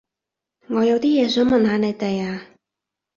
[0.67, 2.41] 我有啲嘢想問下你哋啊